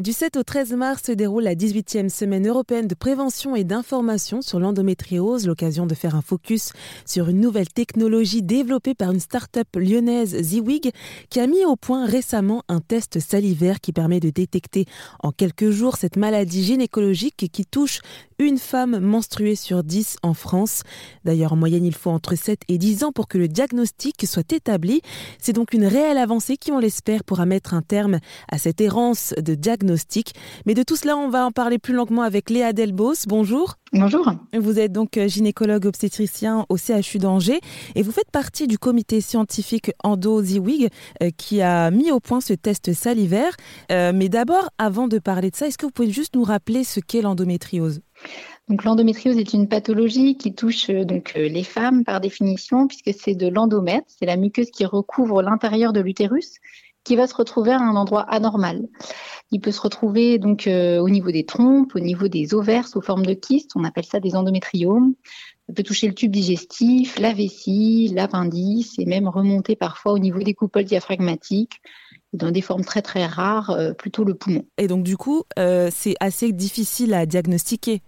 Du 0.00 0.12
7 0.12 0.36
au 0.38 0.42
13 0.42 0.72
mars 0.72 1.02
se 1.06 1.12
déroule 1.12 1.44
la 1.44 1.54
18e 1.54 2.08
semaine 2.08 2.48
européenne 2.48 2.88
de 2.88 2.96
prévention 2.96 3.54
et 3.54 3.62
d'information 3.62 4.42
sur 4.42 4.58
l'endométriose, 4.58 5.46
l'occasion 5.46 5.86
de 5.86 5.94
faire 5.94 6.16
un 6.16 6.20
focus 6.20 6.72
sur 7.06 7.28
une 7.28 7.38
nouvelle 7.38 7.68
technologie 7.68 8.42
développée 8.42 8.96
par 8.96 9.12
une 9.12 9.20
start-up 9.20 9.68
lyonnaise 9.76 10.36
Ziwig 10.36 10.90
qui 11.30 11.38
a 11.38 11.46
mis 11.46 11.64
au 11.64 11.76
point 11.76 12.06
récemment 12.06 12.64
un 12.66 12.80
test 12.80 13.20
salivaire 13.20 13.80
qui 13.80 13.92
permet 13.92 14.18
de 14.18 14.30
détecter 14.30 14.86
en 15.22 15.30
quelques 15.30 15.70
jours 15.70 15.96
cette 15.96 16.16
maladie 16.16 16.64
gynécologique 16.64 17.48
qui 17.52 17.64
touche 17.64 18.00
une 18.40 18.58
femme 18.58 18.98
menstruée 18.98 19.54
sur 19.54 19.84
10 19.84 20.16
en 20.24 20.34
France. 20.34 20.82
D'ailleurs, 21.24 21.52
en 21.52 21.56
moyenne, 21.56 21.84
il 21.84 21.94
faut 21.94 22.10
entre 22.10 22.34
7 22.34 22.62
et 22.66 22.78
10 22.78 23.04
ans 23.04 23.12
pour 23.12 23.28
que 23.28 23.38
le 23.38 23.46
diagnostic 23.46 24.26
soit 24.26 24.52
établi. 24.52 25.02
C'est 25.38 25.52
donc 25.52 25.72
une 25.72 25.86
réelle 25.86 26.18
avancée 26.18 26.56
qui, 26.56 26.72
on 26.72 26.80
l'espère, 26.80 27.22
pourra 27.22 27.46
mettre 27.46 27.74
un 27.74 27.82
terme 27.82 28.18
à 28.50 28.58
cette 28.58 28.80
errance 28.80 29.34
de 29.38 29.54
diagnostic. 29.54 29.83
Mais 30.66 30.74
de 30.74 30.82
tout 30.82 30.96
cela, 30.96 31.16
on 31.16 31.28
va 31.28 31.46
en 31.46 31.50
parler 31.50 31.78
plus 31.78 31.94
longuement 31.94 32.22
avec 32.22 32.50
Léa 32.50 32.72
Delbos. 32.72 33.26
Bonjour. 33.26 33.74
Bonjour. 33.92 34.32
Vous 34.52 34.80
êtes 34.80 34.90
donc 34.90 35.18
gynécologue 35.26 35.86
obstétricien 35.86 36.66
au 36.68 36.76
CHU 36.76 37.18
d'Angers 37.18 37.60
et 37.94 38.02
vous 38.02 38.10
faites 38.10 38.30
partie 38.32 38.66
du 38.66 38.76
comité 38.76 39.20
scientifique 39.20 39.92
Endo-Ziwig 40.02 40.88
euh, 41.22 41.30
qui 41.36 41.62
a 41.62 41.90
mis 41.90 42.10
au 42.10 42.18
point 42.18 42.40
ce 42.40 42.54
test 42.54 42.92
salivaire. 42.92 43.54
Euh, 43.92 44.12
mais 44.14 44.28
d'abord, 44.28 44.70
avant 44.78 45.06
de 45.06 45.18
parler 45.18 45.50
de 45.50 45.56
ça, 45.56 45.68
est-ce 45.68 45.78
que 45.78 45.86
vous 45.86 45.92
pouvez 45.92 46.10
juste 46.10 46.34
nous 46.34 46.42
rappeler 46.42 46.82
ce 46.82 46.98
qu'est 46.98 47.22
l'endométriose? 47.22 48.00
Donc 48.68 48.84
l'endométriose 48.84 49.36
est 49.36 49.52
une 49.52 49.68
pathologie 49.68 50.36
qui 50.36 50.54
touche 50.54 50.90
euh, 50.90 51.04
donc 51.04 51.34
les 51.36 51.64
femmes 51.64 52.04
par 52.04 52.20
définition 52.20 52.86
puisque 52.88 53.12
c'est 53.16 53.34
de 53.34 53.46
l'endomètre, 53.46 54.06
c'est 54.08 54.26
la 54.26 54.36
muqueuse 54.36 54.70
qui 54.70 54.84
recouvre 54.86 55.42
l'intérieur 55.42 55.92
de 55.92 56.00
l'utérus 56.00 56.54
qui 57.04 57.16
va 57.16 57.26
se 57.26 57.34
retrouver 57.34 57.70
à 57.70 57.78
un 57.78 57.94
endroit 57.96 58.22
anormal. 58.22 58.88
Il 59.50 59.60
peut 59.60 59.72
se 59.72 59.80
retrouver 59.80 60.38
donc 60.38 60.66
euh, 60.66 60.98
au 60.98 61.08
niveau 61.08 61.30
des 61.30 61.44
trompes, 61.44 61.94
au 61.94 62.00
niveau 62.00 62.28
des 62.28 62.54
ovaires 62.54 62.88
sous 62.88 63.00
forme 63.00 63.24
de 63.24 63.34
kystes, 63.34 63.72
on 63.76 63.84
appelle 63.84 64.04
ça 64.04 64.20
des 64.20 64.34
endométriomes. 64.34 65.14
Ça 65.66 65.74
peut 65.74 65.82
toucher 65.82 66.08
le 66.08 66.14
tube 66.14 66.32
digestif, 66.32 67.18
la 67.18 67.32
vessie, 67.32 68.10
l'appendice 68.12 68.98
et 68.98 69.06
même 69.06 69.28
remonter 69.28 69.76
parfois 69.76 70.12
au 70.12 70.18
niveau 70.18 70.40
des 70.40 70.54
couples 70.54 70.84
diaphragmatiques 70.84 71.80
dans 72.34 72.50
des 72.50 72.60
formes 72.60 72.84
très 72.84 73.00
très 73.00 73.26
rares, 73.26 73.70
euh, 73.70 73.92
plutôt 73.92 74.24
le 74.24 74.34
poumon. 74.34 74.64
Et 74.76 74.88
donc 74.88 75.04
du 75.04 75.16
coup, 75.16 75.44
euh, 75.58 75.88
c'est 75.92 76.16
assez 76.20 76.52
difficile 76.52 77.14
à 77.14 77.26
diagnostiquer 77.26 78.02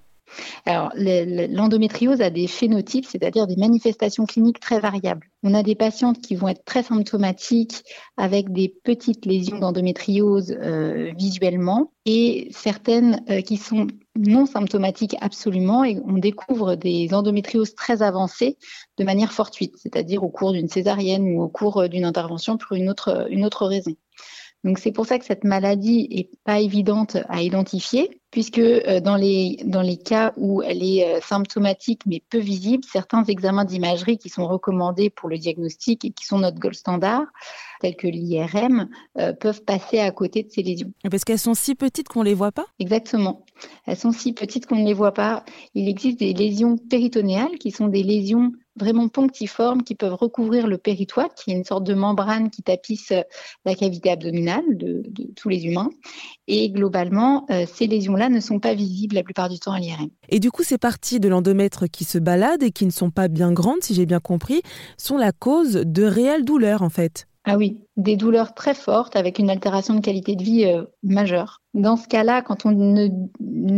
alors, 0.64 0.92
l'endométriose 0.96 2.20
a 2.20 2.30
des 2.30 2.46
phénotypes, 2.46 3.06
c'est-à-dire 3.06 3.46
des 3.46 3.56
manifestations 3.56 4.26
cliniques 4.26 4.60
très 4.60 4.80
variables. 4.80 5.28
On 5.42 5.54
a 5.54 5.62
des 5.62 5.74
patientes 5.74 6.20
qui 6.20 6.34
vont 6.34 6.48
être 6.48 6.64
très 6.64 6.82
symptomatiques 6.82 7.84
avec 8.16 8.52
des 8.52 8.74
petites 8.82 9.26
lésions 9.26 9.58
d'endométriose 9.58 10.56
euh, 10.60 11.12
visuellement 11.16 11.92
et 12.04 12.48
certaines 12.50 13.22
euh, 13.30 13.42
qui 13.42 13.56
sont 13.56 13.86
non 14.16 14.46
symptomatiques 14.46 15.16
absolument 15.20 15.84
et 15.84 16.00
on 16.04 16.14
découvre 16.14 16.74
des 16.74 17.12
endométrioses 17.12 17.74
très 17.74 18.02
avancées 18.02 18.56
de 18.98 19.04
manière 19.04 19.32
fortuite, 19.32 19.74
c'est-à-dire 19.76 20.24
au 20.24 20.30
cours 20.30 20.52
d'une 20.52 20.68
césarienne 20.68 21.36
ou 21.36 21.42
au 21.42 21.48
cours 21.48 21.82
euh, 21.82 21.88
d'une 21.88 22.04
intervention 22.04 22.56
pour 22.56 22.76
une 22.76 22.88
autre, 22.88 23.66
raison. 23.66 23.94
Donc 24.64 24.78
c'est 24.78 24.90
pour 24.90 25.06
ça 25.06 25.18
que 25.18 25.24
cette 25.24 25.44
maladie 25.44 26.08
est 26.10 26.30
pas 26.44 26.58
évidente 26.58 27.18
à 27.28 27.42
identifier, 27.42 28.20
puisque 28.36 28.58
euh, 28.58 29.00
dans 29.00 29.16
les, 29.16 29.56
dans 29.64 29.80
les 29.80 29.96
cas 29.96 30.34
où 30.36 30.60
elle 30.60 30.82
est 30.82 31.06
euh, 31.06 31.20
symptomatique 31.22 32.02
mais 32.04 32.22
peu 32.28 32.36
visible, 32.36 32.84
certains 32.84 33.24
examens 33.24 33.64
d'imagerie 33.64 34.18
qui 34.18 34.28
sont 34.28 34.46
recommandés 34.46 35.08
pour 35.08 35.30
le 35.30 35.38
diagnostic 35.38 36.04
et 36.04 36.10
qui 36.10 36.26
sont 36.26 36.40
notre 36.40 36.58
gold 36.58 36.74
standard, 36.74 37.24
tels 37.80 37.96
que 37.96 38.06
l'IRM, 38.06 38.90
euh, 39.18 39.32
peuvent 39.32 39.62
passer 39.62 40.00
à 40.00 40.10
côté 40.10 40.42
de 40.42 40.50
ces 40.50 40.62
lésions. 40.62 40.92
Parce 41.10 41.24
qu'elles 41.24 41.38
sont 41.38 41.54
si 41.54 41.74
petites 41.74 42.08
qu'on 42.08 42.20
ne 42.20 42.26
les 42.26 42.34
voit 42.34 42.52
pas? 42.52 42.66
Exactement. 42.78 43.46
Elles 43.86 43.96
sont 43.96 44.12
si 44.12 44.34
petites 44.34 44.66
qu'on 44.66 44.76
ne 44.76 44.84
les 44.84 44.92
voit 44.92 45.14
pas. 45.14 45.42
Il 45.75 45.88
existe 45.88 46.19
des 46.19 46.34
lésions 46.34 46.76
péritonéales 46.76 47.56
qui 47.58 47.70
sont 47.70 47.88
des 47.88 48.02
lésions 48.02 48.52
vraiment 48.78 49.09
ponctiformes 49.09 49.82
qui 49.82 49.94
peuvent 49.94 50.14
recouvrir 50.14 50.66
le 50.66 50.78
péritoite, 50.78 51.32
qui 51.34 51.50
est 51.50 51.54
une 51.54 51.64
sorte 51.64 51.84
de 51.84 51.94
membrane 51.94 52.50
qui 52.50 52.62
tapisse 52.62 53.12
la 53.64 53.75
cavité 53.75 54.10
abdominale 54.10 54.64
de, 54.70 55.03
tous 55.34 55.48
les 55.48 55.64
humains. 55.64 55.91
Et 56.47 56.70
globalement, 56.70 57.47
euh, 57.50 57.66
ces 57.72 57.87
lésions-là 57.87 58.28
ne 58.28 58.41
sont 58.41 58.60
pas 58.60 58.75
visibles 58.75 59.14
la 59.14 59.22
plupart 59.22 59.48
du 59.48 59.59
temps 59.59 59.72
à 59.72 59.78
l'IRM. 59.78 60.09
Et 60.28 60.41
du 60.41 60.50
coup, 60.50 60.62
ces 60.62 60.78
parties 60.78 61.20
de 61.20 61.28
l'endomètre 61.28 61.87
qui 61.88 62.04
se 62.04 62.19
baladent 62.19 62.62
et 62.62 62.70
qui 62.70 62.87
ne 62.87 62.91
sont 62.91 63.10
pas 63.10 63.28
bien 63.28 63.53
grandes, 63.53 63.82
si 63.82 63.94
j'ai 63.94 64.06
bien 64.06 64.20
compris, 64.20 64.62
sont 64.98 65.16
la 65.16 65.32
cause 65.32 65.72
de 65.72 66.04
réelles 66.04 66.44
douleurs 66.44 66.82
en 66.82 66.91
fait. 66.91 67.26
Ah 67.48 67.56
oui, 67.56 67.78
des 67.97 68.16
douleurs 68.16 68.54
très 68.54 68.75
fortes 68.75 69.14
avec 69.14 69.38
une 69.38 69.50
altération 69.50 69.94
de 69.94 70.00
qualité 70.00 70.34
de 70.34 70.43
vie 70.43 70.64
euh, 70.64 70.82
majeure. 71.04 71.62
Dans 71.75 71.97
ce 71.97 72.08
cas-là, 72.08 72.43
quand 72.43 72.66
on 72.66 72.72
ne, 72.72 73.06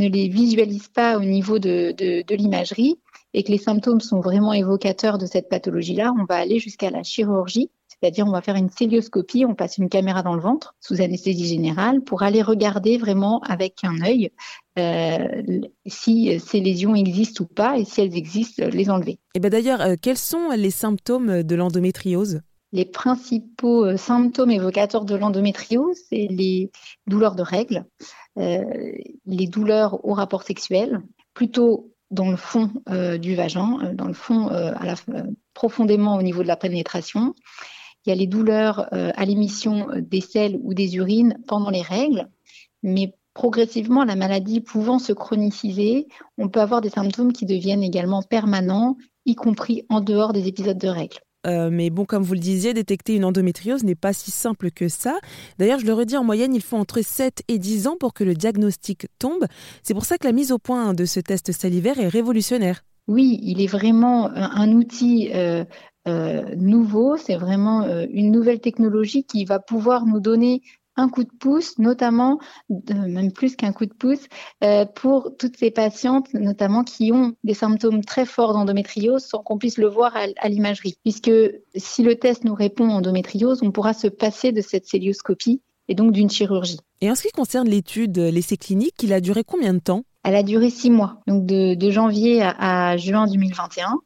les 0.09 0.29
visualise 0.29 0.89
pas 0.89 1.19
au 1.19 1.23
niveau 1.23 1.59
de, 1.59 1.93
de 1.93 2.35
l'imagerie 2.35 2.99
et 3.39 3.45
que 3.45 3.53
les 3.53 3.59
symptômes 3.59 4.01
sont 4.01 4.19
vraiment 4.19 4.53
évocateurs 4.53 5.17
de 5.17 5.25
cette 5.25 5.49
pathologie-là, 5.49 6.13
on 6.21 6.25
va 6.25 6.35
aller 6.35 6.59
jusqu'à 6.59 6.91
la 6.91 7.05
chirurgie 7.05 7.71
c'est-à-dire 8.01 8.27
on 8.27 8.31
va 8.31 8.43
faire 8.43 8.55
une 8.55 8.71
célioscopie, 8.71 9.45
on 9.45 9.55
passe 9.55 9.79
une 9.79 9.89
caméra 9.89 10.23
dans 10.23 10.35
le 10.35 10.41
ventre 10.41 10.77
sous 10.81 11.01
anesthésie 11.01 11.47
générale 11.47 12.03
pour 12.03 12.23
aller 12.23 12.43
regarder 12.43 12.97
vraiment 12.97 13.41
avec 13.41 13.79
un 13.83 14.01
œil 14.03 14.31
euh, 14.79 15.43
si 15.87 16.39
ces 16.39 16.61
lésions 16.61 16.95
existent 16.95 17.45
ou 17.45 17.47
pas 17.47 17.79
et 17.79 17.85
si 17.85 18.01
elles 18.01 18.17
existent, 18.17 18.65
les 18.67 18.91
enlever. 18.91 19.19
Et 19.35 19.41
ben 19.41 19.51
d'ailleurs, 19.51 19.81
euh, 19.81 19.95
quels 20.01 20.19
sont 20.19 20.51
les 20.57 20.71
symptômes 20.71 21.43
de 21.43 21.55
l'endométriose? 21.57 22.41
Les 22.71 22.85
principaux 22.85 23.85
euh, 23.85 23.97
symptômes 23.97 24.51
évocateurs 24.51 25.05
de 25.05 25.17
l'endométriose, 25.17 25.97
c'est 26.09 26.29
les 26.31 26.71
douleurs 27.07 27.35
de 27.35 27.43
règles, 27.43 27.85
les 28.37 29.49
douleurs 29.49 30.05
au 30.05 30.13
rapport 30.13 30.45
sexuel, 30.45 31.03
plutôt 31.35 31.91
dans 32.11 32.31
le 32.31 32.37
fond 32.37 32.71
du 33.21 33.35
vagin, 33.35 33.93
dans 33.95 34.07
le 34.07 34.15
fond 34.15 34.49
à 34.49 34.87
la, 34.87 34.95
profondément 35.53 36.17
au 36.17 36.23
niveau 36.23 36.43
de 36.43 36.49
la 36.49 36.57
pénétration, 36.57 37.35
il 38.05 38.11
y 38.11 38.13
a 38.13 38.17
les 38.17 38.27
douleurs 38.27 38.89
euh, 38.95 39.13
à 39.17 39.25
l'émission 39.27 39.89
des 39.97 40.21
selles 40.21 40.59
ou 40.63 40.73
des 40.73 40.97
urines 40.97 41.39
pendant 41.47 41.69
les 41.69 41.83
règles, 41.83 42.29
mais 42.83 43.15
progressivement, 43.35 44.05
la 44.05 44.17
maladie 44.17 44.61
pouvant 44.61 44.99
se 44.99 45.13
chroniciser, 45.13 46.09
on 46.39 46.49
peut 46.49 46.61
avoir 46.61 46.81
des 46.81 46.91
symptômes 46.91 47.33
qui 47.33 47.45
deviennent 47.45 47.83
également 47.83 48.23
permanents, 48.23 48.97
y 49.27 49.35
compris 49.35 49.85
en 49.91 50.01
dehors 50.01 50.33
des 50.33 50.49
épisodes 50.49 50.79
de 50.79 50.89
règles. 50.89 51.19
Euh, 51.47 51.71
mais 51.71 51.91
bon, 51.91 52.05
comme 52.05 52.23
vous 52.23 52.35
le 52.35 52.41
disiez, 52.41 52.75
détecter 52.75 53.15
une 53.15 53.25
endométriose 53.25 53.85
n'est 53.85 53.95
pas 53.95 54.13
si 54.13 54.31
simple 54.31 54.71
que 54.71 54.89
ça. 54.89 55.19
D'ailleurs, 55.59 55.79
je 55.79 55.87
le 55.87 55.93
redis, 55.93 56.17
en 56.17 56.25
moyenne, 56.25 56.55
il 56.55 56.63
faut 56.63 56.77
entre 56.77 57.01
7 57.03 57.43
et 57.49 57.59
10 57.59 57.87
ans 57.87 57.97
pour 57.99 58.13
que 58.13 58.25
le 58.25 58.35
diagnostic 58.35 59.07
tombe. 59.19 59.47
C'est 59.83 59.95
pour 59.95 60.05
ça 60.05 60.19
que 60.19 60.27
la 60.27 60.33
mise 60.33 60.53
au 60.53 60.59
point 60.59 60.95
de 60.95 61.05
ce 61.05 61.21
test 61.21 61.53
salivaire 61.53 62.01
est 62.01 62.09
révolutionnaire. 62.09 62.83
Oui, 63.07 63.39
il 63.43 63.63
est 63.63 63.69
vraiment 63.69 64.31
un, 64.35 64.73
outil 64.73 65.31
euh, 65.35 65.65
euh, 66.07 66.55
nouveau, 66.57 67.17
c'est 67.17 67.37
vraiment 67.37 67.89
une 68.11 68.31
nouvelle 68.31 68.61
technologie 68.61 69.25
qui 69.25 69.47
va 69.47 69.59
pouvoir 69.61 70.05
nous 70.05 70.21
donner 70.21 70.61
un 70.99 71.09
coup 71.09 71.25
de 71.25 71.31
pouce, 71.39 71.79
notamment, 71.79 72.39
même 72.69 73.33
plus 73.33 73.57
qu'un 73.57 73.73
coup 73.73 73.87
de 73.87 73.95
pouce, 73.95 74.27
euh, 74.65 74.85
pour 74.85 75.33
toutes 75.39 75.57
ces 75.57 75.71
patientes, 75.71 76.33
notamment 76.35 76.85
qui 76.85 77.13
ont 77.13 77.35
des 77.45 77.55
symptômes 77.55 78.05
très 78.05 78.27
forts 78.27 78.53
d'endométriose 78.53 79.25
sans 79.25 79.39
qu'on 79.39 79.59
puisse 79.59 79.79
le 79.79 79.87
voir 79.87 80.15
à, 80.17 80.49
l'imagerie. 80.49 80.97
Puisque 81.05 81.31
si 81.77 82.03
le 82.03 82.17
test 82.17 82.45
nous 82.45 82.55
répond 82.55 82.89
endométriose, 82.89 83.63
on 83.63 83.71
pourra 83.71 83.95
se 83.95 84.09
passer 84.09 84.53
de 84.53 84.61
cette 84.61 84.87
célioscopie 84.87 85.63
et 85.89 85.95
donc 85.95 86.13
d'une 86.13 86.29
chirurgie. 86.29 86.81
Et 87.01 87.11
en 87.11 87.15
ce 87.15 87.23
qui 87.23 87.31
concerne 87.31 87.69
l'étude, 87.69 88.19
l'essai 88.19 88.57
clinique, 88.57 89.03
il 89.03 89.13
a 89.13 89.21
duré 89.21 89.45
combien 89.45 89.73
de 89.73 89.79
temps? 89.79 90.03
Elle 90.25 90.35
a 90.35 90.43
duré 90.43 90.69
six 90.69 90.91
mois, 90.91 91.21
donc 91.27 91.47
de, 91.47 91.91
janvier 91.91 92.43
à 92.43 92.97
juin 92.97 93.27
2021 93.27 94.01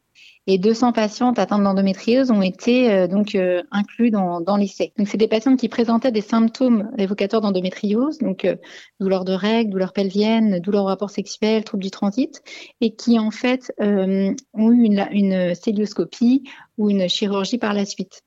et 0.47 0.59
200 0.59 0.93
patientes 0.93 1.39
atteintes 1.39 1.63
d'endométriose 1.63 2.31
ont 2.31 2.43
été 2.43 2.91
euh, 2.91 3.07
donc 3.07 3.35
euh, 3.35 3.63
inclus 3.71 4.11
dans, 4.11 4.41
dans 4.41 4.57
l'essai. 4.57 4.93
Donc 4.99 5.09
c'est 5.09 5.17
des 5.17 5.29
patientes 5.29 5.59
qui 5.59 5.69
présentaient 5.69 6.11
des 6.11 6.21
symptômes 6.21 6.91
évocateurs 6.99 7.41
d'endométriose, 7.41 8.19
donc 8.19 8.45
euh, 8.45 8.57
douleurs 8.99 9.25
de 9.25 9.33
règles, 9.33 9.71
douleurs 9.71 9.93
pelviennes, 9.93 10.59
douleurs 10.59 10.85
au 10.85 10.89
rapport 10.89 11.11
sexuel, 11.11 11.65
troubles 11.65 11.85
du 11.85 11.91
transit, 11.91 12.43
et 12.81 12.95
qui 12.95 13.19
en 13.19 13.31
fait 13.31 13.73
ont 13.81 14.35
eu 14.55 14.83
une, 14.83 15.07
une 15.11 15.55
célioscopie 15.55 16.45
ou 16.79 16.91
une 16.91 17.09
chirurgie 17.09 17.59
par 17.59 17.75
la 17.75 17.85
suite. 17.85 18.23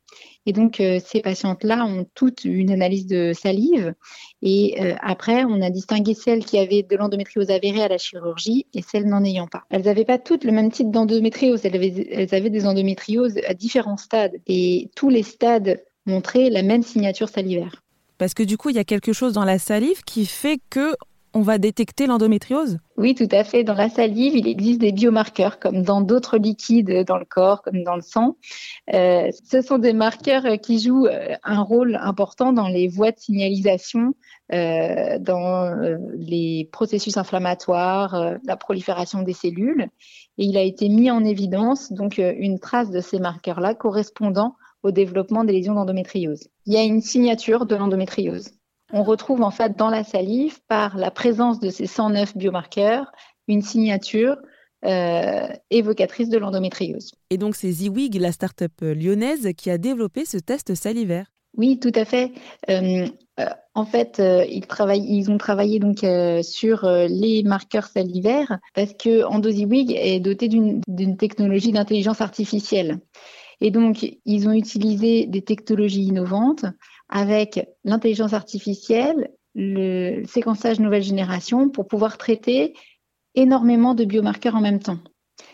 Et 0.45 0.53
donc, 0.53 0.79
euh, 0.79 0.99
ces 1.03 1.21
patientes-là 1.21 1.85
ont 1.85 2.05
toutes 2.13 2.45
une 2.45 2.71
analyse 2.71 3.07
de 3.07 3.33
salive. 3.33 3.93
Et 4.41 4.75
euh, 4.79 4.95
après, 5.01 5.43
on 5.43 5.61
a 5.61 5.69
distingué 5.69 6.13
celles 6.13 6.45
qui 6.45 6.57
avaient 6.57 6.83
de 6.83 6.95
l'endométriose 6.95 7.49
avérée 7.49 7.81
à 7.81 7.87
la 7.87 7.97
chirurgie 7.97 8.67
et 8.73 8.81
celles 8.81 9.05
n'en 9.05 9.23
ayant 9.23 9.47
pas. 9.47 9.63
Elles 9.69 9.83
n'avaient 9.83 10.05
pas 10.05 10.19
toutes 10.19 10.43
le 10.43 10.51
même 10.51 10.71
type 10.71 10.91
d'endométriose. 10.91 11.65
Elles 11.65 11.75
avaient, 11.75 12.07
elles 12.11 12.35
avaient 12.35 12.49
des 12.49 12.67
endométrioses 12.67 13.39
à 13.47 13.53
différents 13.53 13.97
stades. 13.97 14.35
Et 14.45 14.91
tous 14.95 15.09
les 15.09 15.23
stades 15.23 15.83
montraient 16.05 16.49
la 16.49 16.61
même 16.61 16.83
signature 16.83 17.29
salivaire. 17.29 17.81
Parce 18.17 18.33
que 18.33 18.43
du 18.43 18.57
coup, 18.57 18.69
il 18.69 18.75
y 18.75 18.79
a 18.79 18.83
quelque 18.83 19.13
chose 19.13 19.33
dans 19.33 19.43
la 19.43 19.59
salive 19.59 20.03
qui 20.05 20.25
fait 20.25 20.59
que 20.69 20.95
on 21.35 21.41
va 21.41 21.57
détecter 21.57 22.07
l'endométriose 22.07 22.79
Oui, 22.95 23.13
tout 23.13 23.27
à 23.29 23.43
fait. 23.43 23.65
Dans 23.65 23.73
la 23.73 23.89
salive, 23.89 24.37
il 24.37 24.47
existe 24.47 24.79
des 24.79 24.93
biomarqueurs, 24.93 25.59
comme 25.59 25.83
dans 25.83 25.99
d'autres 25.99 26.37
liquides 26.37 27.03
dans 27.05 27.17
le 27.17 27.25
corps, 27.25 27.61
comme 27.61 27.83
dans 27.83 27.97
le 27.97 28.01
sang. 28.01 28.37
Euh, 28.93 29.29
ce 29.43 29.61
sont 29.61 29.77
des 29.77 29.91
marqueurs 29.91 30.45
qui 30.61 30.79
jouent 30.79 31.07
euh, 31.07 31.35
un 31.43 31.61
rôle 31.61 31.99
important 32.01 32.53
dans 32.53 32.69
les 32.69 32.87
voies 32.87 33.11
de 33.11 33.19
signalisation, 33.19 34.15
euh, 34.53 35.19
dans 35.19 35.75
les 36.15 36.69
processus 36.71 37.17
inflammatoires, 37.17 38.37
la 38.45 38.55
prolifération 38.55 39.21
des 39.21 39.33
cellules. 39.33 39.89
Et 40.37 40.45
il 40.45 40.55
a 40.55 40.61
été 40.61 40.87
mis 40.87 41.11
en 41.11 41.25
évidence 41.25 41.91
donc 41.91 42.17
une 42.17 42.59
trace 42.59 42.91
de 42.91 43.01
ces 43.01 43.19
marqueurs-là 43.19 43.75
correspondant 43.75 44.55
au 44.83 44.91
développement 44.91 45.43
des 45.43 45.51
lésions 45.51 45.73
d'endométriose. 45.73 46.47
Il 46.65 46.73
y 46.73 46.77
a 46.77 46.83
une 46.83 47.01
signature 47.01 47.65
de 47.65 47.75
l'endométriose. 47.75 48.51
On 48.93 49.03
retrouve 49.03 49.41
en 49.41 49.51
fait 49.51 49.75
dans 49.77 49.89
la 49.89 50.03
salive, 50.03 50.59
par 50.67 50.97
la 50.97 51.11
présence 51.11 51.59
de 51.59 51.69
ces 51.69 51.87
109 51.87 52.37
biomarqueurs, 52.37 53.11
une 53.47 53.61
signature 53.61 54.37
euh, 54.85 55.47
évocatrice 55.71 56.29
de 56.29 56.37
l'endométriose. 56.37 57.11
Et 57.31 57.37
donc 57.37 57.55
c'est 57.55 57.71
Ziwig, 57.71 58.15
la 58.15 58.31
start-up 58.31 58.73
lyonnaise, 58.81 59.49
qui 59.57 59.71
a 59.71 59.77
développé 59.77 60.25
ce 60.25 60.37
test 60.37 60.75
salivaire. 60.75 61.31
Oui, 61.57 61.79
tout 61.79 61.91
à 61.95 62.05
fait. 62.05 62.33
Euh, 62.69 63.07
euh, 63.39 63.45
en 63.73 63.85
fait, 63.85 64.21
ils, 64.49 64.67
travaillent, 64.67 65.05
ils 65.07 65.31
ont 65.31 65.37
travaillé 65.37 65.79
donc 65.79 66.05
sur 66.43 66.85
les 66.85 67.43
marqueurs 67.43 67.87
salivaires 67.87 68.59
parce 68.73 68.93
que 68.93 69.23
EndoZiwig 69.25 69.93
est 69.95 70.19
doté 70.19 70.47
d'une 70.47 71.17
technologie 71.17 71.71
d'intelligence 71.71 72.21
artificielle. 72.21 72.99
Et 73.61 73.71
donc, 73.71 74.05
ils 74.25 74.47
ont 74.47 74.53
utilisé 74.53 75.25
des 75.25 75.41
technologies 75.41 76.03
innovantes 76.03 76.65
avec 77.09 77.67
l'intelligence 77.83 78.33
artificielle, 78.33 79.31
le 79.53 80.25
séquençage 80.25 80.79
nouvelle 80.79 81.03
génération 81.03 81.69
pour 81.69 81.87
pouvoir 81.87 82.17
traiter 82.17 82.73
énormément 83.35 83.95
de 83.95 84.05
biomarqueurs 84.05 84.55
en 84.55 84.61
même 84.61 84.79
temps. 84.79 84.99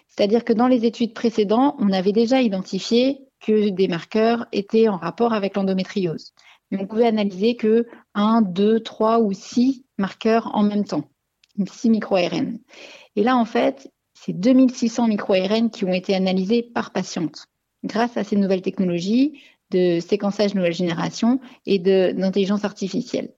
C'est-à-dire 0.07 0.43
que 0.43 0.53
dans 0.53 0.67
les 0.67 0.85
études 0.85 1.13
précédentes, 1.13 1.75
on 1.79 1.91
avait 1.91 2.11
déjà 2.11 2.41
identifié 2.41 3.21
que 3.39 3.69
des 3.69 3.87
marqueurs 3.87 4.45
étaient 4.51 4.87
en 4.87 4.97
rapport 4.97 5.33
avec 5.33 5.55
l'endométriose. 5.55 6.33
Mais 6.69 6.79
on 6.79 6.87
pouvait 6.87 7.07
analyser 7.07 7.55
que 7.55 7.87
1, 8.13 8.41
2, 8.41 8.79
3 8.81 9.19
ou 9.19 9.33
6 9.33 9.85
marqueurs 9.97 10.51
en 10.55 10.63
même 10.63 10.85
temps, 10.85 11.09
6 11.65 11.89
micro-ARN. 11.89 12.59
Et 13.15 13.23
là, 13.23 13.35
en 13.35 13.45
fait, 13.45 13.91
c'est 14.13 14.33
2600 14.33 15.07
micro-ARN 15.07 15.69
qui 15.69 15.85
ont 15.85 15.93
été 15.93 16.15
analysés 16.15 16.63
par 16.63 16.91
patiente 16.91 17.47
grâce 17.83 18.15
à 18.15 18.23
ces 18.23 18.35
nouvelles 18.35 18.61
technologies 18.61 19.41
de 19.71 19.99
séquençage 19.99 20.53
nouvelle 20.53 20.73
génération 20.73 21.39
et 21.65 21.79
d'intelligence 21.79 22.65
artificielle. 22.65 23.33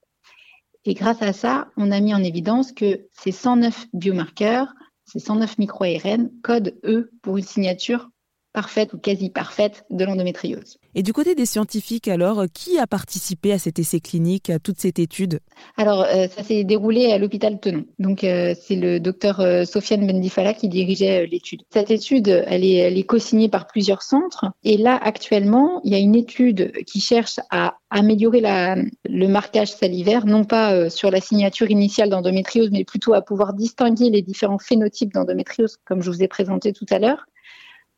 Et 0.84 0.94
grâce 0.94 1.22
à 1.22 1.32
ça, 1.32 1.68
on 1.76 1.90
a 1.90 2.00
mis 2.00 2.14
en 2.14 2.22
évidence 2.22 2.72
que 2.72 3.06
ces 3.12 3.32
109 3.32 3.86
biomarqueurs, 3.94 4.74
ces 5.06 5.18
109 5.18 5.58
micro-ARN, 5.58 6.30
codent, 6.42 6.74
eux, 6.84 7.10
pour 7.22 7.38
une 7.38 7.44
signature 7.44 8.10
parfaite 8.54 8.94
ou 8.94 8.98
quasi 8.98 9.28
parfaite 9.28 9.84
de 9.90 10.04
l'endométriose. 10.04 10.78
Et 10.94 11.02
du 11.02 11.12
côté 11.12 11.34
des 11.34 11.44
scientifiques, 11.44 12.06
alors, 12.06 12.44
qui 12.54 12.78
a 12.78 12.86
participé 12.86 13.52
à 13.52 13.58
cet 13.58 13.80
essai 13.80 13.98
clinique, 13.98 14.48
à 14.48 14.60
toute 14.60 14.80
cette 14.80 15.00
étude 15.00 15.40
Alors, 15.76 16.02
euh, 16.02 16.28
ça 16.28 16.44
s'est 16.44 16.62
déroulé 16.62 17.10
à 17.10 17.18
l'hôpital 17.18 17.58
Tenon. 17.58 17.84
Donc, 17.98 18.22
euh, 18.22 18.54
c'est 18.58 18.76
le 18.76 19.00
docteur 19.00 19.40
euh, 19.40 19.64
Sofiane 19.64 20.06
Bendifala 20.06 20.54
qui 20.54 20.68
dirigeait 20.68 21.26
l'étude. 21.26 21.62
Cette 21.70 21.90
étude, 21.90 22.28
elle 22.28 22.64
est, 22.64 22.76
elle 22.76 22.96
est 22.96 23.02
co-signée 23.02 23.48
par 23.48 23.66
plusieurs 23.66 24.02
centres. 24.02 24.46
Et 24.62 24.76
là, 24.76 24.96
actuellement, 25.02 25.80
il 25.82 25.92
y 25.92 25.96
a 25.96 25.98
une 25.98 26.14
étude 26.14 26.72
qui 26.86 27.00
cherche 27.00 27.40
à 27.50 27.78
améliorer 27.90 28.40
la, 28.40 28.76
le 29.04 29.26
marquage 29.26 29.72
salivaire, 29.72 30.26
non 30.26 30.44
pas 30.44 30.90
sur 30.90 31.10
la 31.10 31.20
signature 31.20 31.70
initiale 31.70 32.08
d'endométriose, 32.08 32.70
mais 32.70 32.84
plutôt 32.84 33.14
à 33.14 33.22
pouvoir 33.22 33.52
distinguer 33.52 34.10
les 34.10 34.22
différents 34.22 34.58
phénotypes 34.58 35.12
d'endométriose, 35.12 35.78
comme 35.84 36.02
je 36.02 36.10
vous 36.10 36.22
ai 36.22 36.28
présenté 36.28 36.72
tout 36.72 36.86
à 36.90 37.00
l'heure 37.00 37.26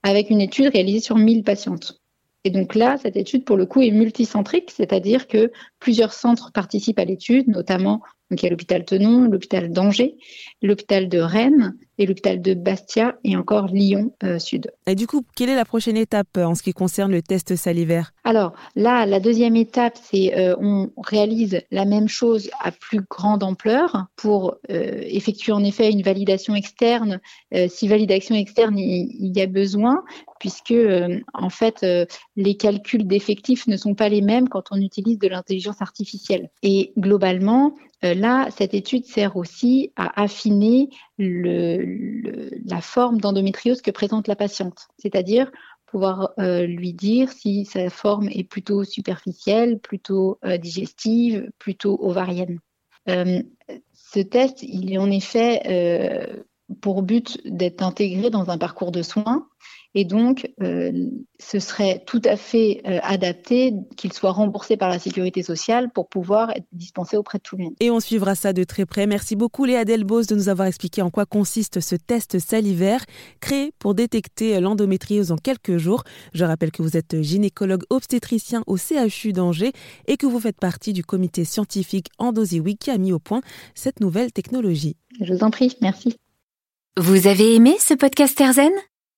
avec 0.07 0.31
une 0.31 0.41
étude 0.41 0.69
réalisée 0.73 1.01
sur 1.01 1.17
1000 1.17 1.43
patientes. 1.43 2.01
Et 2.45 2.51
donc 2.51 2.77
là, 2.77 2.97
cette 2.97 3.17
étude, 3.17 3.45
pour 3.45 3.57
le 3.57 3.67
coup, 3.67 3.83
est 3.83 3.91
multicentrique, 3.91 4.71
c'est-à-dire 4.71 5.27
que 5.27 5.51
plusieurs 5.87 6.13
centres 6.13 6.51
participent 6.51 6.99
à 6.99 7.05
l'étude, 7.05 7.47
notamment 7.47 8.03
donc, 8.31 8.43
il 8.43 8.47
y 8.47 8.49
a 8.49 8.51
l'hôpital 8.51 8.85
Tenon, 8.85 9.29
l'hôpital 9.29 9.71
d'Angers, 9.71 10.17
l'hôpital 10.61 11.09
de 11.09 11.21
Rennes 11.21 11.77
et 11.99 12.07
l'hôpital 12.07 12.43
de 12.43 12.55
Bastia 12.55 13.17
et 13.25 13.37
encore 13.37 13.69
Lyon 13.69 14.13
euh, 14.25 14.39
Sud. 14.39 14.71
Et 14.87 14.97
du 14.97 15.07
coup, 15.07 15.25
quelle 15.37 15.49
est 15.49 15.55
la 15.55 15.65
prochaine 15.65 15.97
étape 15.97 16.37
euh, 16.37 16.45
en 16.45 16.55
ce 16.55 16.63
qui 16.63 16.73
concerne 16.73 17.13
le 17.13 17.23
test 17.23 17.55
salivaire? 17.55 18.13
Alors 18.25 18.53
là, 18.75 19.07
la 19.07 19.21
deuxième 19.21 19.55
étape, 19.55 19.97
c'est 20.03 20.37
euh, 20.37 20.57
on 20.59 20.91
réalise 20.99 21.61
la 21.71 21.85
même 21.85 22.09
chose 22.09 22.51
à 22.61 22.73
plus 22.73 23.01
grande 23.09 23.45
ampleur 23.45 24.07
pour 24.17 24.57
effectuer 24.69 25.53
en 25.53 25.63
effet 25.63 25.91
une 25.91 26.03
validation 26.03 26.55
externe, 26.55 27.21
si 27.69 27.89
validation 27.89 28.35
externe 28.35 28.79
il, 28.79 29.37
y 29.37 29.41
a 29.41 29.47
besoin, 29.47 30.03
puisque 30.41 30.75
en 31.35 31.51
fait 31.51 31.87
les 32.37 32.57
calculs 32.57 33.07
d'effectifs 33.07 33.67
ne 33.67 33.77
sont 33.77 33.95
pas 33.95 34.09
les 34.09 34.23
mêmes 34.23 34.49
quand 34.49 34.65
on 34.71 34.81
utilise 34.81 35.19
de 35.19 35.29
l'intelligence 35.29 35.76
artificielle. 35.81 36.51
Et 36.63 36.93
globalement, 36.99 37.75
euh, 38.05 38.15
là, 38.15 38.49
cette 38.57 38.75
étude 38.75 39.05
sert 39.05 39.37
aussi 39.37 39.93
à 39.97 40.23
affiner 40.23 40.89
la 41.19 42.81
forme 42.81 43.21
d'endométriose 43.21 43.83
que 43.83 43.91
présente 43.91 44.29
la 44.29 44.37
patiente, 44.37 44.89
c'est-à-dire 44.99 45.51
pouvoir 45.87 46.33
euh, 46.39 46.67
lui 46.67 46.93
dire 46.93 47.31
si 47.31 47.65
sa 47.65 47.91
forme 47.91 48.29
est 48.29 48.45
plutôt 48.45 48.85
superficielle, 48.85 49.79
plutôt 49.79 50.39
euh, 50.45 50.59
digestive, 50.59 51.51
plutôt 51.59 51.99
ovarienne. 52.03 52.59
ce 53.07 54.21
test, 54.21 54.63
il 54.63 54.93
est 54.93 54.99
en 54.99 55.11
effet 55.11 56.45
pour 56.81 57.03
but 57.03 57.39
d'être 57.45 57.83
intégré 57.83 58.31
dans 58.31 58.51
un 58.51 58.59
parcours 58.59 58.91
de 58.91 59.03
soins 59.03 59.47
et 59.99 60.05
donc, 60.05 60.53
euh, 60.63 60.93
ce 61.41 61.59
serait 61.59 62.05
tout 62.07 62.21
à 62.27 62.37
fait 62.37 62.83
euh, 62.87 62.99
adapté 63.03 63.73
qu'il 63.97 64.13
soit 64.13 64.31
remboursé 64.31 64.77
par 64.77 64.91
la 64.91 64.99
sécurité 64.99 65.43
sociale 65.43 65.91
pour 65.91 66.07
pouvoir 66.11 66.51
être 66.51 66.67
dispensé 66.71 67.17
auprès 67.17 67.39
de 67.39 67.43
tout 67.43 67.57
le 67.57 67.65
monde. 67.65 67.75
Et 67.81 67.91
on 67.91 67.99
suivra 67.99 68.35
ça 68.35 68.53
de 68.53 68.63
très 68.63 68.85
près. 68.85 69.07
Merci 69.07 69.37
beaucoup 69.37 69.65
Léa 69.65 69.87
Delbos 69.87 70.25
de 70.25 70.35
nous 70.35 70.51
avoir 70.51 70.69
expliqué 70.69 71.01
en 71.01 71.09
quoi 71.09 71.25
consiste 71.25 71.81
ce 71.81 71.97
test 71.97 72.39
salivaire 72.39 73.07
créé 73.41 73.73
pour 73.79 73.95
détecter 73.95 74.61
l'endométriose 74.61 75.33
en 75.33 75.39
quelques 75.39 75.79
jours. 75.79 76.05
Je 76.35 76.45
rappelle 76.45 76.73
que 76.73 76.83
vous 76.83 76.99
êtes 76.99 77.23
gynécologue 77.23 77.85
obstétricien 77.89 78.65
au 78.67 78.77
CHU 78.77 79.33
d'Angers 79.33 79.73
et 80.09 80.19
que 80.19 80.27
vous 80.27 80.41
faites 80.41 80.61
partie 80.61 80.93
du 80.93 81.05
comité 81.05 81.47
scientifique 81.47 82.09
EndoZiWi 82.19 82.77
qui 82.77 82.91
a 82.91 82.99
mis 82.99 83.15
au 83.15 83.19
point 83.19 83.41
cette 83.75 84.01
nouvelle 84.01 84.31
technologie. 84.31 84.97
Je 85.23 85.33
vous 85.33 85.43
en 85.43 85.51
prie, 85.51 85.75
merci. 85.81 86.17
Vous 86.99 87.29
avez 87.29 87.55
aimé 87.55 87.77
ce 87.81 87.95
podcast 87.95 88.39
Erzen? 88.39 88.73